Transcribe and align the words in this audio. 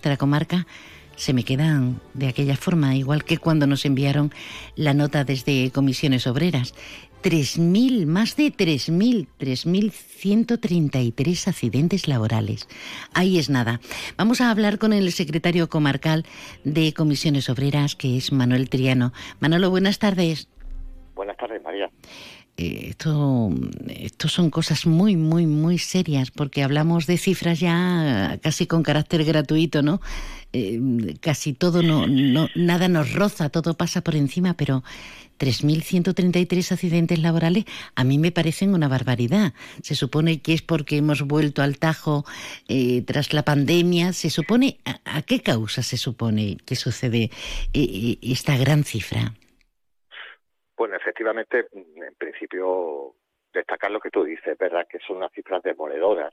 nuestra 0.00 0.16
comarca 0.16 0.66
se 1.14 1.34
me 1.34 1.44
quedan 1.44 2.00
de 2.14 2.28
aquella 2.28 2.56
forma, 2.56 2.96
igual 2.96 3.22
que 3.22 3.36
cuando 3.36 3.66
nos 3.66 3.84
enviaron 3.84 4.32
la 4.76 4.94
nota 4.94 5.24
desde 5.24 5.70
comisiones 5.72 6.26
obreras. 6.26 6.72
3.000, 7.22 8.06
más 8.06 8.34
de 8.34 8.50
3.000, 8.50 9.26
3.133 9.38 11.48
accidentes 11.48 12.08
laborales. 12.08 12.66
Ahí 13.12 13.38
es 13.38 13.50
nada. 13.50 13.82
Vamos 14.16 14.40
a 14.40 14.50
hablar 14.50 14.78
con 14.78 14.94
el 14.94 15.12
secretario 15.12 15.68
comarcal 15.68 16.24
de 16.64 16.94
comisiones 16.94 17.50
obreras, 17.50 17.94
que 17.94 18.16
es 18.16 18.32
Manuel 18.32 18.70
Triano. 18.70 19.12
Manolo, 19.38 19.68
buenas 19.68 19.98
tardes. 19.98 20.48
María. 21.80 21.90
Eh, 22.56 22.88
esto, 22.90 23.50
esto 23.88 24.28
son 24.28 24.50
cosas 24.50 24.84
muy, 24.84 25.16
muy, 25.16 25.46
muy 25.46 25.78
serias, 25.78 26.30
porque 26.30 26.62
hablamos 26.62 27.06
de 27.06 27.16
cifras 27.16 27.60
ya 27.60 28.38
casi 28.42 28.66
con 28.66 28.82
carácter 28.82 29.24
gratuito, 29.24 29.82
¿no? 29.82 30.00
Eh, 30.52 30.80
casi 31.20 31.54
todo, 31.54 31.82
no, 31.82 32.06
no, 32.06 32.48
nada 32.54 32.88
nos 32.88 33.12
roza, 33.12 33.48
todo 33.48 33.74
pasa 33.74 34.02
por 34.02 34.16
encima, 34.16 34.54
pero 34.54 34.82
3.133 35.40 36.72
accidentes 36.72 37.18
laborales 37.18 37.64
a 37.94 38.04
mí 38.04 38.18
me 38.18 38.30
parecen 38.30 38.74
una 38.74 38.88
barbaridad. 38.88 39.54
Se 39.82 39.94
supone 39.94 40.40
que 40.40 40.52
es 40.52 40.62
porque 40.62 40.98
hemos 40.98 41.22
vuelto 41.22 41.62
al 41.62 41.78
tajo 41.78 42.26
eh, 42.68 43.02
tras 43.06 43.32
la 43.32 43.42
pandemia. 43.42 44.12
¿Se 44.12 44.28
supone 44.28 44.78
a, 44.84 45.22
qué 45.22 45.40
causa 45.40 45.82
se 45.82 45.96
supone 45.96 46.58
que 46.66 46.76
sucede 46.76 47.30
eh, 47.72 48.18
esta 48.20 48.56
gran 48.58 48.84
cifra? 48.84 49.34
Efectivamente, 51.20 51.68
en 51.74 52.14
principio, 52.14 53.14
destacar 53.52 53.90
lo 53.90 54.00
que 54.00 54.08
tú 54.08 54.24
dices, 54.24 54.56
¿verdad? 54.56 54.86
Que 54.88 54.98
son 55.00 55.18
unas 55.18 55.30
cifras 55.32 55.62
demoledoras 55.62 56.32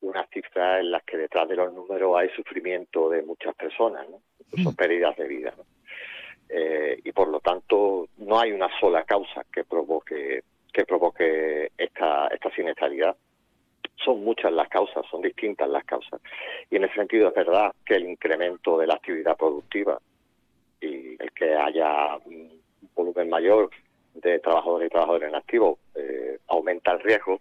unas 0.00 0.28
cifras 0.30 0.80
en 0.80 0.90
las 0.90 1.02
que 1.04 1.16
detrás 1.16 1.48
de 1.48 1.56
los 1.56 1.72
números 1.72 2.16
hay 2.16 2.28
sufrimiento 2.30 3.08
de 3.08 3.22
muchas 3.22 3.54
personas, 3.54 4.08
¿no? 4.08 4.20
incluso 4.38 4.72
mm. 4.72 4.76
pérdidas 4.76 5.16
de 5.16 5.28
vida. 5.28 5.54
Eh, 6.48 7.00
y 7.04 7.12
por 7.12 7.28
lo 7.28 7.40
tanto 7.40 8.08
no 8.18 8.38
hay 8.38 8.52
una 8.52 8.68
sola 8.80 9.04
causa 9.04 9.44
que 9.52 9.64
provoque 9.64 10.42
que 10.72 10.84
provoque 10.84 11.70
esta, 11.76 12.28
esta 12.28 12.50
siniestralidad. 12.50 13.16
Son 14.04 14.22
muchas 14.24 14.52
las 14.52 14.68
causas, 14.68 15.06
son 15.10 15.22
distintas 15.22 15.68
las 15.68 15.84
causas. 15.84 16.20
Y 16.70 16.76
en 16.76 16.84
ese 16.84 16.94
sentido 16.94 17.28
es 17.28 17.34
verdad 17.34 17.74
que 17.86 17.94
el 17.94 18.08
incremento 18.08 18.78
de 18.78 18.86
la 18.86 18.94
actividad 18.94 19.36
productiva 19.36 19.98
y 20.80 21.22
el 21.22 21.32
que 21.32 21.54
haya 21.54 22.16
un 22.24 22.60
volumen 22.94 23.28
mayor 23.30 23.70
de 24.14 24.38
trabajadores 24.38 24.86
y 24.86 24.90
trabajadores 24.90 25.28
en 25.28 25.34
activo 25.34 25.78
eh, 25.94 26.38
aumenta 26.48 26.92
el 26.92 27.00
riesgo, 27.00 27.40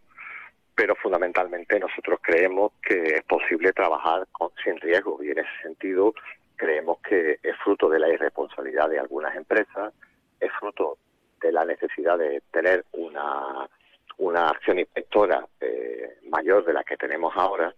pero 0.75 0.95
fundamentalmente 0.95 1.79
nosotros 1.79 2.19
creemos 2.21 2.71
que 2.81 3.15
es 3.15 3.23
posible 3.23 3.71
trabajar 3.73 4.27
sin 4.63 4.79
riesgo 4.79 5.23
y 5.23 5.31
en 5.31 5.39
ese 5.39 5.61
sentido 5.61 6.13
creemos 6.55 6.97
que 6.99 7.39
es 7.43 7.55
fruto 7.63 7.89
de 7.89 7.99
la 7.99 8.09
irresponsabilidad 8.09 8.89
de 8.89 8.99
algunas 8.99 9.35
empresas, 9.35 9.93
es 10.39 10.51
fruto 10.59 10.97
de 11.41 11.51
la 11.51 11.65
necesidad 11.65 12.17
de 12.17 12.41
tener 12.51 12.85
una, 12.93 13.69
una 14.17 14.49
acción 14.49 14.79
inspectora 14.79 15.45
eh, 15.61 16.17
mayor 16.29 16.65
de 16.65 16.73
la 16.73 16.83
que 16.83 16.97
tenemos 16.97 17.33
ahora 17.35 17.73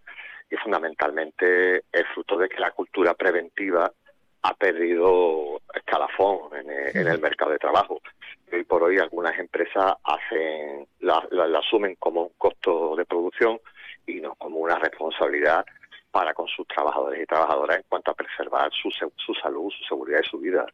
y 0.50 0.56
fundamentalmente 0.58 1.84
es 1.92 2.08
fruto 2.14 2.38
de 2.38 2.48
que 2.48 2.60
la 2.60 2.72
cultura 2.72 3.14
preventiva 3.14 3.92
ha 4.44 4.54
perdido 4.54 5.62
escalafón 5.74 6.56
en 6.56 6.66
en 6.96 7.08
el 7.08 7.20
mercado 7.20 7.52
de 7.52 7.58
trabajo 7.58 8.00
hoy 8.56 8.64
por 8.64 8.84
hoy 8.84 8.98
algunas 8.98 9.38
empresas 9.38 9.94
hacen 10.04 10.88
la, 11.00 11.28
asumen 11.60 11.96
como 12.00 12.24
un 12.24 12.34
costo 12.38 12.96
de 12.96 13.06
producción 13.06 13.60
y 14.08 14.16
no 14.16 14.36
como 14.36 14.60
una 14.60 14.80
responsabilidad 14.80 15.66
para 16.12 16.34
con 16.34 16.48
sus 16.48 16.66
trabajadores 16.68 17.22
y 17.22 17.26
trabajadoras 17.26 17.78
en 17.78 17.84
cuanto 17.90 18.12
a 18.12 18.14
preservar 18.14 18.72
su, 18.72 18.90
su 18.90 19.34
salud, 19.34 19.70
su 19.78 19.84
seguridad 19.84 20.22
y 20.26 20.30
su 20.30 20.40
vida. 20.40 20.66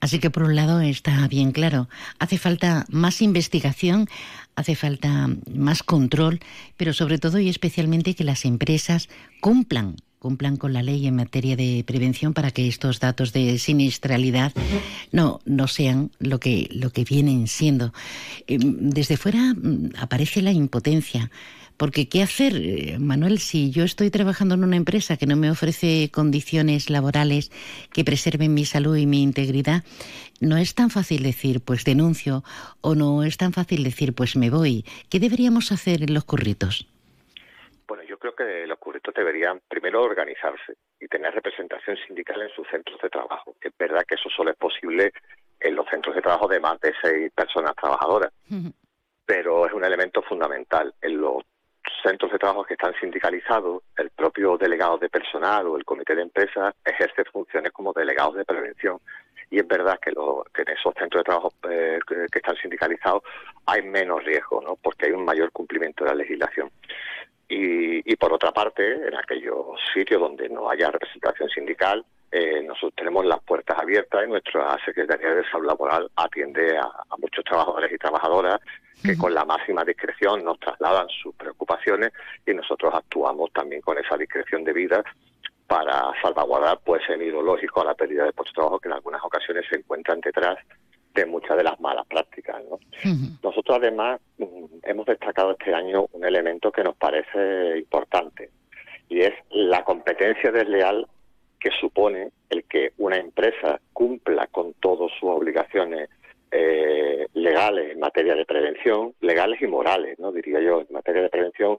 Así 0.00 0.20
que 0.20 0.28
por 0.28 0.42
un 0.42 0.54
lado 0.54 0.80
está 0.80 1.26
bien 1.26 1.52
claro, 1.52 1.88
hace 2.18 2.36
falta 2.36 2.84
más 2.90 3.22
investigación, 3.22 4.08
hace 4.54 4.76
falta 4.76 5.28
más 5.54 5.82
control, 5.82 6.40
pero 6.76 6.92
sobre 6.92 7.18
todo 7.18 7.38
y 7.38 7.48
especialmente 7.48 8.14
que 8.14 8.24
las 8.24 8.44
empresas 8.44 9.08
cumplan 9.40 9.96
cumplan 10.18 10.56
con 10.56 10.72
la 10.72 10.82
ley 10.82 11.06
en 11.06 11.16
materia 11.16 11.56
de 11.56 11.84
prevención 11.86 12.34
para 12.34 12.50
que 12.50 12.68
estos 12.68 13.00
datos 13.00 13.32
de 13.32 13.58
siniestralidad 13.58 14.52
no, 15.12 15.40
no 15.44 15.68
sean 15.68 16.10
lo 16.18 16.40
que, 16.40 16.68
lo 16.72 16.90
que 16.90 17.04
vienen 17.04 17.46
siendo. 17.46 17.92
Em, 18.46 18.90
desde 18.90 19.16
fuera 19.16 19.54
mm, 19.54 19.92
aparece 19.98 20.42
la 20.42 20.52
impotencia. 20.52 21.30
Porque 21.76 22.08
¿qué 22.08 22.22
hacer, 22.22 22.56
eh, 22.56 22.98
Manuel, 22.98 23.38
si 23.38 23.70
yo 23.70 23.84
estoy 23.84 24.10
trabajando 24.10 24.54
en 24.54 24.64
una 24.64 24.76
empresa 24.76 25.18
que 25.18 25.26
no 25.26 25.36
me 25.36 25.50
ofrece 25.50 26.10
condiciones 26.10 26.88
laborales 26.88 27.50
que 27.92 28.04
preserven 28.04 28.54
mi 28.54 28.64
salud 28.64 28.96
y 28.96 29.06
mi 29.06 29.22
integridad? 29.22 29.84
No 30.40 30.56
es 30.56 30.74
tan 30.74 30.88
fácil 30.90 31.22
decir, 31.22 31.60
pues 31.60 31.84
denuncio, 31.84 32.44
o 32.80 32.94
no 32.94 33.22
es 33.22 33.36
tan 33.36 33.52
fácil 33.52 33.84
decir, 33.84 34.14
pues 34.14 34.36
me 34.36 34.48
voy. 34.48 34.86
¿Qué 35.10 35.20
deberíamos 35.20 35.70
hacer 35.70 36.02
en 36.02 36.14
los 36.14 36.24
curritos? 36.24 36.86
Que 39.06 39.12
curritos 39.12 39.14
deberían 39.14 39.60
primero 39.68 40.02
organizarse 40.02 40.74
y 41.00 41.06
tener 41.06 41.32
representación 41.32 41.96
sindical 42.06 42.42
en 42.42 42.48
sus 42.50 42.66
centros 42.68 43.00
de 43.00 43.08
trabajo. 43.08 43.54
Es 43.60 43.72
verdad 43.78 44.04
que 44.06 44.16
eso 44.16 44.28
solo 44.30 44.50
es 44.50 44.56
posible 44.56 45.12
en 45.60 45.74
los 45.76 45.86
centros 45.88 46.14
de 46.14 46.22
trabajo 46.22 46.48
de 46.48 46.60
más 46.60 46.80
de 46.80 46.92
seis 47.00 47.30
personas 47.32 47.74
trabajadoras, 47.76 48.32
pero 49.24 49.66
es 49.66 49.72
un 49.72 49.84
elemento 49.84 50.22
fundamental. 50.22 50.92
En 51.00 51.20
los 51.20 51.44
centros 52.02 52.32
de 52.32 52.38
trabajo 52.38 52.64
que 52.64 52.74
están 52.74 52.94
sindicalizados, 53.00 53.82
el 53.96 54.10
propio 54.10 54.56
delegado 54.56 54.98
de 54.98 55.08
personal 55.08 55.66
o 55.68 55.76
el 55.76 55.84
comité 55.84 56.14
de 56.14 56.22
empresas 56.22 56.74
ejerce 56.84 57.24
funciones 57.24 57.72
como 57.72 57.92
delegados 57.92 58.34
de 58.34 58.44
prevención. 58.44 58.98
Y 59.50 59.60
es 59.60 59.68
verdad 59.68 59.98
que, 60.00 60.10
en 60.10 60.68
esos 60.68 60.92
centros 60.98 61.20
de 61.20 61.24
trabajo 61.24 61.52
eh, 61.70 62.00
que, 62.06 62.26
que, 62.32 62.38
están 62.38 62.56
sindicalizados 62.56 63.22
hay 63.66 63.82
menos 63.82 64.24
riesgo, 64.24 64.60
¿no? 64.60 64.76
porque 64.76 65.06
hay 65.06 65.12
un 65.12 65.24
mayor 65.24 65.52
cumplimiento 65.52 66.04
de 66.04 66.10
la 66.10 66.16
legislación. 66.16 66.70
Y, 67.48 68.16
por 68.16 68.32
otra 68.32 68.50
parte, 68.50 69.06
en 69.06 69.14
aquellos 69.14 69.78
sitios 69.94 70.20
donde 70.20 70.48
no 70.48 70.68
haya 70.68 70.90
representación 70.90 71.48
sindical, 71.48 72.04
eh, 72.32 72.60
nosotros 72.62 72.94
tenemos 72.96 73.24
las 73.24 73.40
puertas 73.42 73.78
abiertas 73.78 74.24
y 74.24 74.28
nuestra 74.28 74.76
Secretaría 74.84 75.30
de 75.30 75.48
Salud 75.48 75.66
Laboral 75.66 76.10
atiende 76.16 76.76
a, 76.76 76.90
muchos 77.18 77.44
trabajadores 77.44 77.92
y 77.92 77.98
trabajadoras 77.98 78.60
que 79.02 79.16
con 79.16 79.32
la 79.32 79.44
máxima 79.44 79.84
discreción 79.84 80.44
nos 80.44 80.58
trasladan 80.58 81.06
sus 81.22 81.34
preocupaciones 81.36 82.12
y 82.44 82.52
nosotros 82.52 82.92
actuamos 82.94 83.52
también 83.52 83.80
con 83.80 83.96
esa 83.98 84.16
discreción 84.16 84.64
de 84.64 84.72
vida 84.72 85.04
para 85.66 86.12
salvaguardar 86.20 86.80
pues 86.84 87.02
el 87.08 87.22
ideológico 87.22 87.82
a 87.82 87.86
la 87.86 87.94
pérdida 87.94 88.24
de 88.24 88.32
puestos 88.32 88.52
de 88.52 88.56
trabajo 88.56 88.80
que 88.80 88.88
en 88.88 88.94
algunas 88.94 89.22
ocasiones 89.22 89.64
se 89.68 89.76
encuentran 89.76 90.20
detrás 90.20 90.58
de 91.16 91.26
muchas 91.26 91.56
de 91.56 91.64
las 91.64 91.80
malas 91.80 92.06
prácticas. 92.06 92.62
¿no? 92.70 92.78
Nosotros 93.42 93.78
además 93.78 94.20
mm, 94.38 94.64
hemos 94.82 95.06
destacado 95.06 95.52
este 95.52 95.74
año 95.74 96.06
un 96.12 96.24
elemento 96.24 96.70
que 96.70 96.84
nos 96.84 96.96
parece 96.96 97.78
importante 97.78 98.50
y 99.08 99.20
es 99.20 99.32
la 99.50 99.82
competencia 99.82 100.52
desleal 100.52 101.06
que 101.58 101.70
supone 101.80 102.30
el 102.50 102.64
que 102.64 102.92
una 102.98 103.16
empresa 103.16 103.80
cumpla 103.92 104.46
con 104.48 104.74
todas 104.74 105.10
sus 105.18 105.30
obligaciones 105.30 106.10
eh, 106.50 107.26
legales 107.34 107.92
en 107.92 107.98
materia 107.98 108.34
de 108.34 108.44
prevención, 108.44 109.14
legales 109.20 109.60
y 109.60 109.66
morales, 109.66 110.18
no 110.18 110.30
diría 110.32 110.60
yo, 110.60 110.80
en 110.80 110.86
materia 110.90 111.22
de 111.22 111.28
prevención, 111.28 111.78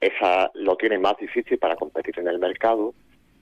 esa 0.00 0.50
lo 0.54 0.76
tiene 0.76 0.98
más 0.98 1.16
difícil 1.18 1.58
para 1.58 1.76
competir 1.76 2.18
en 2.18 2.28
el 2.28 2.38
mercado 2.38 2.94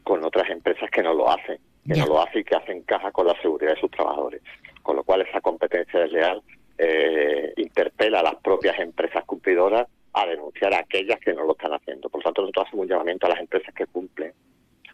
con 0.02 0.24
otras 0.24 0.50
empresas 0.50 0.90
que 0.90 1.02
no 1.02 1.14
lo 1.14 1.30
hacen, 1.30 1.58
que 1.86 1.98
no 1.98 2.06
lo 2.06 2.20
hacen 2.20 2.40
y 2.40 2.44
que 2.44 2.56
hacen 2.56 2.82
caja 2.82 3.10
con 3.10 3.26
la 3.26 3.40
seguridad 3.40 3.74
de 3.74 3.80
sus 3.80 3.90
trabajadores 3.90 4.42
con 4.82 4.96
lo 4.96 5.04
cual 5.04 5.22
esa 5.22 5.40
competencia 5.40 6.00
desleal 6.00 6.42
eh, 6.78 7.52
interpela 7.56 8.20
a 8.20 8.22
las 8.22 8.36
propias 8.36 8.78
empresas 8.78 9.24
cumplidoras 9.24 9.86
a 10.12 10.26
denunciar 10.26 10.74
a 10.74 10.80
aquellas 10.80 11.20
que 11.20 11.32
no 11.32 11.44
lo 11.44 11.52
están 11.52 11.72
haciendo. 11.72 12.08
Por 12.08 12.20
lo 12.20 12.24
tanto, 12.24 12.42
nosotros 12.42 12.66
hacemos 12.66 12.84
un 12.84 12.90
llamamiento 12.90 13.26
a 13.26 13.30
las 13.30 13.40
empresas 13.40 13.74
que 13.74 13.86
cumplen 13.86 14.32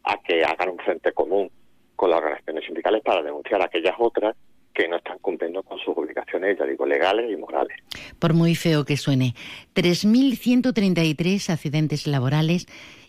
a 0.04 0.20
que 0.22 0.44
hagan 0.44 0.70
un 0.70 0.78
frente 0.78 1.12
común 1.12 1.50
con 1.94 2.10
las 2.10 2.18
organizaciones 2.18 2.64
sindicales 2.66 3.02
para 3.02 3.22
denunciar 3.22 3.62
a 3.62 3.66
aquellas 3.66 3.94
otras 3.98 4.36
que 4.74 4.86
no 4.88 4.96
están 4.96 5.18
cumpliendo 5.20 5.62
con 5.62 5.78
sus 5.78 5.96
obligaciones, 5.96 6.58
ya 6.58 6.66
digo, 6.66 6.84
legales 6.84 7.32
y 7.32 7.36
morales. 7.36 7.78
Por 8.18 8.34
muy 8.34 8.54
feo 8.54 8.84
que 8.84 8.98
suene, 8.98 9.34
3.133 9.74 11.50
accidentes 11.50 12.06
laborales 12.06 12.66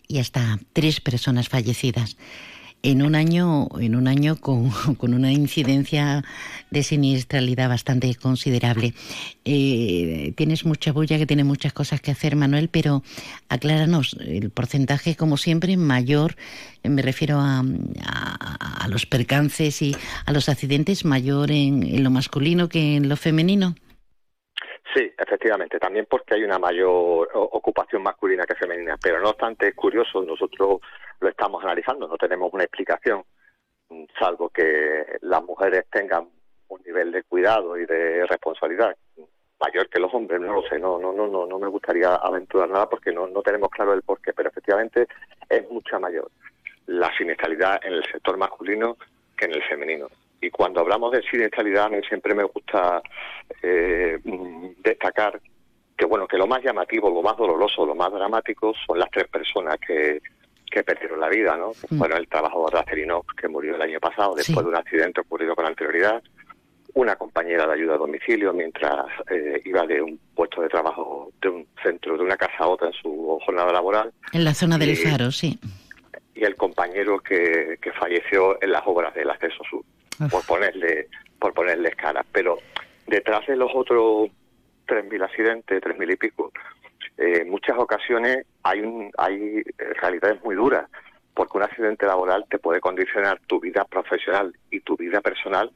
y 0.07 0.19
hasta 0.19 0.57
tres 0.71 1.01
personas 1.01 1.49
fallecidas 1.49 2.17
en 2.83 3.01
un 3.01 3.15
año, 3.15 3.67
en 3.79 3.95
un 3.95 4.07
año 4.07 4.35
con, 4.39 4.71
una 5.13 5.31
incidencia 5.31 6.23
de 6.69 6.83
siniestralidad 6.83 7.69
bastante 7.69 8.13
considerable. 8.15 8.93
Eh, 9.45 10.33
tienes 10.35 10.65
mucha 10.65 10.91
bulla, 10.91 11.17
que 11.17 11.25
tiene 11.25 11.43
muchas 11.43 11.73
cosas 11.73 12.01
que 12.01 12.11
hacer, 12.11 12.35
Manuel, 12.35 12.69
pero 12.69 13.03
acláranos, 13.49 14.15
el 14.19 14.49
porcentaje, 14.49 15.15
como 15.15 15.37
siempre, 15.37 15.75
mayor, 15.77 16.35
me 16.83 17.01
refiero 17.01 17.39
a, 17.39 17.63
los 18.87 19.05
percances 19.05 19.81
y 19.81 19.95
a 20.25 20.31
los 20.31 20.47
accidentes, 20.47 21.03
mayor 21.03 21.51
en, 21.51 22.03
lo 22.03 22.09
masculino 22.09 22.69
que 22.69 22.95
en 22.95 23.09
lo 23.09 23.17
femenino. 23.17 23.75
Sí, 24.97 25.13
efectivamente, 25.15 25.77
también 25.77 26.07
porque 26.09 26.33
hay 26.33 26.43
una 26.43 26.57
mayor 26.57 27.29
ocupación 27.35 28.01
masculina 28.01 28.45
que 28.47 28.55
femenina, 28.55 28.97
pero 28.99 29.19
no 29.19 29.29
obstante 29.29 29.67
es 29.67 29.75
curioso, 29.75 30.23
nosotros 30.23 30.79
lo 31.19 31.29
estamos 31.29 31.63
analizando, 31.63 32.07
no 32.07 32.17
tenemos 32.17 32.51
una 32.51 32.63
explicación, 32.63 33.23
salvo 34.17 34.49
que 34.49 35.05
las 35.21 35.43
mujeres 35.43 35.85
tengan 35.91 36.27
un 36.69 36.81
nivel 36.81 37.11
de 37.11 37.21
cuidado 37.21 37.77
y 37.77 37.85
de 37.85 38.25
responsabilidad 38.25 38.97
mayor 39.59 39.87
que 39.87 39.99
los 39.99 40.11
hombres, 40.15 40.41
no 40.41 40.53
lo 40.53 40.67
sé, 40.67 40.79
no, 40.79 40.97
no, 40.97 41.13
no, 41.13 41.27
no, 41.27 41.45
no 41.45 41.59
me 41.59 41.67
gustaría 41.67 42.15
aventurar 42.15 42.67
nada 42.67 42.89
porque 42.89 43.11
no, 43.11 43.27
no 43.27 43.43
tenemos 43.43 43.69
claro 43.69 43.93
el 43.93 44.01
porqué, 44.01 44.33
pero 44.33 44.49
efectivamente 44.49 45.07
es 45.47 45.69
mucha 45.69 45.99
mayor 45.99 46.31
la 46.87 47.15
siniestralidad 47.15 47.85
en 47.85 47.93
el 47.93 48.03
sector 48.11 48.35
masculino 48.37 48.97
que 49.37 49.45
en 49.45 49.53
el 49.53 49.63
femenino. 49.63 50.07
Y 50.41 50.49
cuando 50.51 50.81
hablamos 50.81 51.11
de 51.11 51.23
siniestralidad, 51.23 51.85
a 51.85 51.89
mí 51.89 51.97
siempre 52.07 52.35
me 52.35 52.43
gusta 52.43 53.01
eh, 53.63 54.19
destacar 54.83 55.41
que 55.97 56.05
bueno 56.05 56.27
que 56.27 56.37
lo 56.37 56.45
más 56.45 56.63
llamativo, 56.63 57.09
lo 57.09 57.23
más 57.23 57.35
doloroso, 57.37 57.85
lo 57.85 57.95
más 57.95 58.11
dramático 58.11 58.73
son 58.85 58.99
las 58.99 59.09
tres 59.09 59.27
personas 59.27 59.77
que, 59.79 60.21
que 60.69 60.83
perdieron 60.83 61.19
la 61.19 61.27
vida, 61.27 61.57
¿no? 61.57 61.71
Mm. 61.89 61.97
Bueno, 61.97 62.15
el 62.17 62.27
trabajador 62.27 62.71
de 62.71 62.79
Acerinox 62.79 63.33
que 63.35 63.47
murió 63.47 63.75
el 63.75 63.81
año 63.81 63.99
pasado 63.99 64.35
después 64.35 64.63
de 64.63 64.69
un 64.69 64.75
accidente 64.75 65.21
ocurrido 65.21 65.55
con 65.55 65.65
anterioridad, 65.65 66.21
una 66.93 67.15
compañera 67.15 67.65
de 67.65 67.73
ayuda 67.73 67.95
a 67.95 67.97
domicilio 67.97 68.53
mientras 68.53 69.05
eh, 69.31 69.61
iba 69.65 69.85
de 69.87 70.01
un 70.01 70.19
puesto 70.35 70.61
de 70.61 70.69
trabajo 70.69 71.31
de 71.41 71.49
un 71.49 71.67
centro, 71.81 72.15
de 72.15 72.23
una 72.23 72.37
casa 72.37 72.55
a 72.59 72.67
otra 72.67 72.87
en 72.87 72.93
su 72.93 73.39
jornada 73.45 73.71
laboral. 73.71 74.13
En 74.33 74.43
la 74.43 74.53
zona 74.53 74.77
del 74.77 74.95
Faro, 74.95 75.31
sí. 75.31 75.59
Y 76.35 76.43
el 76.43 76.55
compañero 76.55 77.19
que, 77.19 77.77
que 77.81 77.91
falleció 77.93 78.61
en 78.61 78.71
las 78.71 78.83
obras 78.85 79.13
del 79.15 79.29
acceso 79.29 79.63
sur, 79.69 79.83
por 80.29 80.45
ponerle 80.45 81.07
por 81.39 81.53
ponerles 81.53 81.95
caras. 81.95 82.25
Pero 82.31 82.57
detrás 83.05 83.45
de 83.47 83.55
los 83.55 83.71
otros 83.73 84.29
3.000 84.87 85.23
accidentes, 85.23 85.81
3.000 85.81 86.13
y 86.13 86.15
pico, 86.15 86.51
eh, 87.17 87.39
en 87.41 87.49
muchas 87.49 87.77
ocasiones 87.77 88.45
hay, 88.63 88.81
un, 88.81 89.11
hay 89.17 89.63
realidades 90.01 90.43
muy 90.43 90.55
duras, 90.55 90.89
porque 91.33 91.57
un 91.57 91.63
accidente 91.63 92.05
laboral 92.05 92.45
te 92.49 92.59
puede 92.59 92.79
condicionar 92.79 93.39
tu 93.47 93.59
vida 93.59 93.85
profesional 93.85 94.55
y 94.71 94.79
tu 94.81 94.97
vida 94.97 95.21
personal 95.21 95.71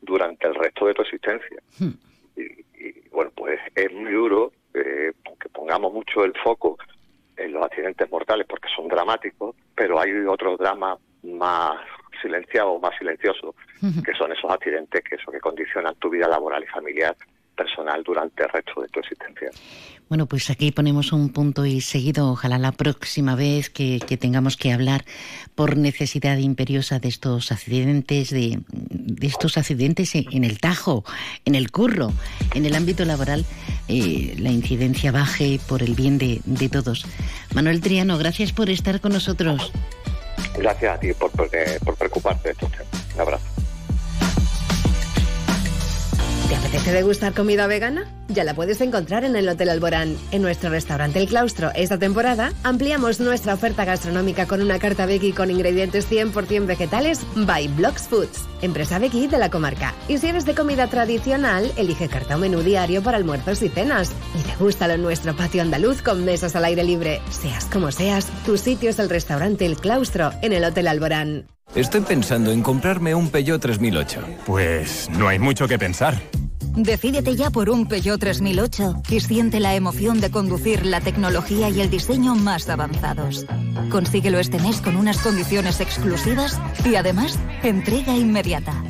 durante 0.00 0.46
el 0.46 0.54
resto 0.54 0.86
de 0.86 0.94
tu 0.94 1.02
existencia. 1.02 1.60
Hmm. 1.78 1.90
Y, 2.36 3.08
bueno, 3.10 3.30
pues 3.34 3.58
es 3.74 3.92
muy 3.92 4.12
duro 4.12 4.52
eh, 4.74 5.12
que 5.40 5.48
pongamos 5.48 5.92
mucho 5.92 6.24
el 6.24 6.32
foco 6.42 6.78
en 7.36 7.52
los 7.52 7.64
accidentes 7.64 8.10
mortales 8.10 8.46
porque 8.48 8.68
son 8.74 8.88
dramáticos, 8.88 9.56
pero 9.74 9.98
hay 10.00 10.12
otros 10.26 10.58
dramas 10.58 10.98
más 11.22 11.80
silenciados, 12.20 12.80
más 12.80 12.96
silenciosos, 12.98 13.54
hmm. 13.80 14.02
que 14.02 14.14
son 14.14 14.32
esos 14.32 14.50
accidentes 14.50 15.02
que 15.04 15.16
eso 15.16 15.30
que 15.30 15.40
condicionan 15.40 15.94
tu 15.96 16.10
vida 16.10 16.28
laboral 16.28 16.62
y 16.62 16.66
familiar 16.66 17.16
personal 17.60 18.02
durante 18.02 18.42
el 18.42 18.48
resto 18.48 18.80
de 18.80 18.88
tu 18.88 19.00
existencia. 19.00 19.50
Bueno, 20.08 20.26
pues 20.26 20.50
aquí 20.50 20.72
ponemos 20.72 21.12
un 21.12 21.28
punto 21.28 21.66
y 21.66 21.80
seguido, 21.80 22.30
ojalá 22.30 22.58
la 22.58 22.72
próxima 22.72 23.36
vez 23.36 23.70
que, 23.70 24.00
tengamos 24.18 24.56
que 24.56 24.72
hablar 24.72 25.04
por 25.54 25.76
necesidad 25.76 26.38
imperiosa 26.38 26.98
de 26.98 27.08
estos 27.08 27.52
accidentes, 27.52 28.30
de, 28.30 28.58
estos 29.20 29.56
accidentes 29.56 30.14
en 30.14 30.42
el 30.42 30.58
tajo, 30.58 31.04
en 31.44 31.54
el 31.54 31.70
curro, 31.70 32.12
en 32.54 32.66
el 32.66 32.74
ámbito 32.74 33.04
laboral, 33.04 33.44
eh, 33.88 34.34
la 34.38 34.50
incidencia 34.50 35.12
baje 35.12 35.60
por 35.68 35.82
el 35.82 35.94
bien 35.94 36.18
de, 36.18 36.68
todos. 36.72 37.04
Manuel 37.54 37.80
Triano, 37.80 38.18
gracias 38.18 38.52
por 38.52 38.68
estar 38.68 39.00
con 39.00 39.12
nosotros. 39.12 39.70
Gracias 40.56 40.94
a 40.94 41.00
ti 41.00 41.12
por, 41.12 41.30
por, 41.30 41.48
por 41.84 41.96
preocuparte 41.96 42.48
de 42.48 42.52
estos 42.52 42.70
temas. 42.70 42.86
Un 43.14 43.20
abrazo. 43.20 43.59
¿Te 46.80 46.84
apetece 46.84 47.04
degustar 47.04 47.34
comida 47.34 47.66
vegana? 47.66 48.06
Ya 48.28 48.42
la 48.42 48.54
puedes 48.54 48.80
encontrar 48.80 49.24
en 49.24 49.36
el 49.36 49.46
Hotel 49.48 49.68
Alborán. 49.68 50.16
En 50.30 50.40
nuestro 50.40 50.70
restaurante 50.70 51.18
El 51.18 51.28
Claustro, 51.28 51.70
esta 51.74 51.98
temporada, 51.98 52.54
ampliamos 52.62 53.20
nuestra 53.20 53.52
oferta 53.52 53.84
gastronómica 53.84 54.46
con 54.46 54.62
una 54.62 54.78
carta 54.78 55.04
veggie 55.04 55.34
con 55.34 55.50
ingredientes 55.50 56.10
100% 56.10 56.64
vegetales 56.64 57.20
by 57.36 57.68
Blocks 57.68 58.08
Foods, 58.08 58.46
empresa 58.62 58.98
veggie 58.98 59.28
de 59.28 59.36
la 59.36 59.50
comarca. 59.50 59.94
Y 60.08 60.16
si 60.18 60.28
eres 60.28 60.46
de 60.46 60.54
comida 60.54 60.86
tradicional, 60.86 61.70
elige 61.76 62.08
carta 62.08 62.36
o 62.36 62.38
menú 62.38 62.60
diario 62.60 63.02
para 63.02 63.18
almuerzos 63.18 63.62
y 63.62 63.68
cenas. 63.68 64.12
Y 64.38 64.48
degústalo 64.48 64.94
en 64.94 65.02
nuestro 65.02 65.36
patio 65.36 65.60
andaluz 65.60 66.00
con 66.00 66.24
mesas 66.24 66.56
al 66.56 66.64
aire 66.64 66.82
libre. 66.82 67.20
Seas 67.30 67.66
como 67.66 67.92
seas, 67.92 68.26
tu 68.46 68.56
sitio 68.56 68.88
es 68.88 68.98
el 68.98 69.10
restaurante 69.10 69.66
El 69.66 69.76
Claustro 69.76 70.32
en 70.40 70.54
el 70.54 70.64
Hotel 70.64 70.88
Alborán. 70.88 71.46
Estoy 71.74 72.00
pensando 72.00 72.50
en 72.50 72.62
comprarme 72.62 73.14
un 73.14 73.28
Peugeot 73.28 73.60
3008. 73.60 74.24
Pues 74.46 75.10
no 75.10 75.28
hay 75.28 75.38
mucho 75.38 75.68
que 75.68 75.78
pensar. 75.78 76.20
Decídete 76.76 77.36
ya 77.36 77.50
por 77.50 77.68
un 77.70 77.86
Peugeot 77.86 78.20
3008 78.20 79.02
y 79.10 79.20
siente 79.20 79.60
la 79.60 79.74
emoción 79.74 80.20
de 80.20 80.30
conducir 80.30 80.86
la 80.86 81.00
tecnología 81.00 81.68
y 81.68 81.80
el 81.80 81.90
diseño 81.90 82.34
más 82.34 82.68
avanzados. 82.68 83.46
Consíguelo 83.90 84.38
este 84.38 84.58
mes 84.60 84.80
con 84.80 84.96
unas 84.96 85.18
condiciones 85.18 85.80
exclusivas 85.80 86.60
y 86.84 86.94
además 86.94 87.38
entrega 87.62 88.16
inmediata. 88.16 88.82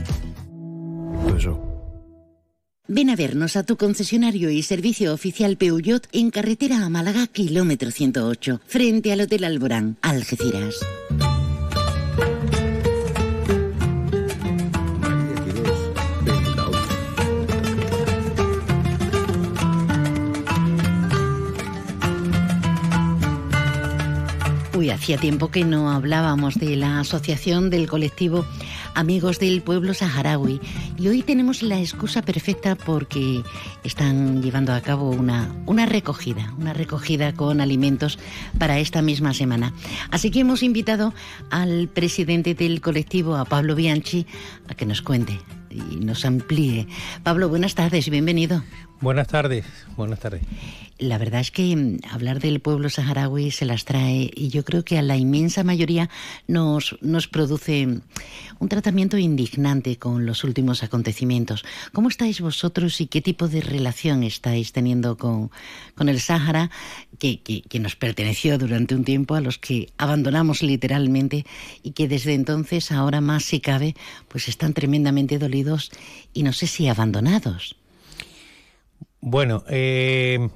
Ven 2.92 3.08
a 3.08 3.14
vernos 3.14 3.54
a 3.54 3.62
tu 3.62 3.76
concesionario 3.76 4.50
y 4.50 4.62
servicio 4.62 5.14
oficial 5.14 5.56
Peugeot 5.56 6.08
en 6.10 6.30
carretera 6.30 6.84
a 6.84 6.88
Málaga, 6.88 7.28
kilómetro 7.28 7.92
108, 7.92 8.60
frente 8.66 9.12
al 9.12 9.20
Hotel 9.20 9.44
Alborán, 9.44 9.96
Algeciras. 10.02 10.74
Hacía 25.10 25.18
tiempo 25.20 25.50
que 25.50 25.64
no 25.64 25.90
hablábamos 25.90 26.54
de 26.54 26.76
la 26.76 27.00
asociación 27.00 27.68
del 27.68 27.88
colectivo 27.88 28.46
Amigos 28.94 29.40
del 29.40 29.60
Pueblo 29.60 29.92
Saharaui 29.92 30.60
y 30.98 31.08
hoy 31.08 31.22
tenemos 31.22 31.64
la 31.64 31.80
excusa 31.80 32.22
perfecta 32.22 32.76
porque 32.76 33.42
están 33.82 34.40
llevando 34.40 34.72
a 34.72 34.80
cabo 34.82 35.10
una, 35.10 35.52
una 35.66 35.84
recogida, 35.84 36.54
una 36.58 36.74
recogida 36.74 37.32
con 37.32 37.60
alimentos 37.60 38.20
para 38.56 38.78
esta 38.78 39.02
misma 39.02 39.34
semana. 39.34 39.72
Así 40.12 40.30
que 40.30 40.40
hemos 40.40 40.62
invitado 40.62 41.12
al 41.50 41.88
presidente 41.88 42.54
del 42.54 42.80
colectivo, 42.80 43.34
a 43.34 43.46
Pablo 43.46 43.74
Bianchi, 43.74 44.26
a 44.68 44.74
que 44.74 44.86
nos 44.86 45.02
cuente 45.02 45.40
y 45.70 45.96
nos 45.96 46.24
amplíe. 46.24 46.86
Pablo, 47.24 47.48
buenas 47.48 47.74
tardes 47.74 48.06
y 48.06 48.10
bienvenido. 48.10 48.62
Buenas 49.00 49.28
tardes, 49.28 49.64
buenas 49.96 50.20
tardes. 50.20 50.42
La 50.98 51.16
verdad 51.16 51.40
es 51.40 51.50
que 51.50 51.74
mm, 51.74 52.00
hablar 52.10 52.38
del 52.38 52.60
pueblo 52.60 52.90
saharaui 52.90 53.50
se 53.50 53.64
las 53.64 53.86
trae 53.86 54.30
y 54.34 54.50
yo 54.50 54.62
creo 54.62 54.84
que 54.84 54.98
a 54.98 55.02
la 55.02 55.16
inmensa 55.16 55.64
mayoría 55.64 56.10
nos, 56.46 56.98
nos 57.00 57.26
produce 57.26 57.88
un 58.58 58.68
tratamiento 58.68 59.16
indignante 59.16 59.96
con 59.96 60.26
los 60.26 60.44
últimos 60.44 60.82
acontecimientos. 60.82 61.64
¿Cómo 61.94 62.10
estáis 62.10 62.42
vosotros 62.42 63.00
y 63.00 63.06
qué 63.06 63.22
tipo 63.22 63.48
de 63.48 63.62
relación 63.62 64.22
estáis 64.22 64.72
teniendo 64.72 65.16
con, 65.16 65.50
con 65.94 66.10
el 66.10 66.20
Sáhara, 66.20 66.70
que, 67.18 67.40
que 67.40 67.80
nos 67.80 67.96
perteneció 67.96 68.58
durante 68.58 68.94
un 68.94 69.04
tiempo, 69.04 69.34
a 69.34 69.40
los 69.40 69.56
que 69.56 69.88
abandonamos 69.96 70.62
literalmente 70.62 71.46
y 71.82 71.92
que 71.92 72.06
desde 72.06 72.34
entonces, 72.34 72.92
ahora 72.92 73.22
más 73.22 73.44
si 73.44 73.60
cabe, 73.60 73.96
pues 74.28 74.46
están 74.48 74.74
tremendamente 74.74 75.38
dolidos 75.38 75.90
y 76.34 76.42
no 76.42 76.52
sé 76.52 76.66
si 76.66 76.86
abandonados? 76.86 77.79
Bueno, 79.30 79.62
eh, 79.68 80.48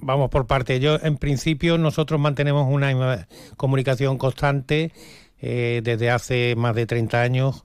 vamos 0.00 0.30
por 0.30 0.46
parte. 0.46 0.78
Yo, 0.78 0.96
en 1.02 1.16
principio, 1.16 1.76
nosotros 1.76 2.20
mantenemos 2.20 2.68
una 2.70 3.26
comunicación 3.56 4.16
constante 4.16 4.92
eh, 5.40 5.80
desde 5.82 6.08
hace 6.08 6.54
más 6.56 6.76
de 6.76 6.86
30 6.86 7.20
años 7.20 7.64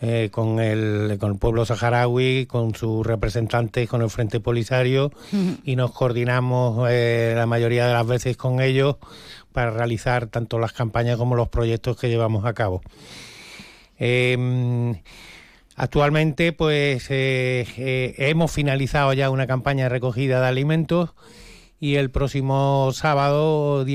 eh, 0.00 0.30
con, 0.32 0.58
el, 0.58 1.18
con 1.20 1.32
el 1.32 1.38
pueblo 1.38 1.66
saharaui, 1.66 2.46
con 2.46 2.74
sus 2.74 3.06
representantes, 3.06 3.86
con 3.90 4.00
el 4.00 4.08
Frente 4.08 4.40
Polisario, 4.40 5.12
y 5.64 5.76
nos 5.76 5.92
coordinamos 5.92 6.88
la 6.88 7.44
mayoría 7.44 7.86
de 7.88 7.92
las 7.92 8.06
veces 8.06 8.38
con 8.38 8.62
ellos 8.62 8.96
para 9.52 9.70
realizar 9.70 10.28
tanto 10.28 10.58
las 10.58 10.72
campañas 10.72 11.18
como 11.18 11.36
los 11.36 11.50
proyectos 11.50 11.98
que 11.98 12.08
llevamos 12.08 12.46
a 12.46 12.54
cabo. 12.54 12.80
Actualmente, 15.78 16.54
pues 16.54 17.10
eh, 17.10 17.66
eh, 17.76 18.14
hemos 18.16 18.50
finalizado 18.50 19.12
ya 19.12 19.28
una 19.28 19.46
campaña 19.46 19.84
de 19.84 19.88
recogida 19.90 20.40
de 20.40 20.46
alimentos 20.46 21.10
y 21.78 21.96
el 21.96 22.10
próximo 22.10 22.90
sábado 22.94 23.84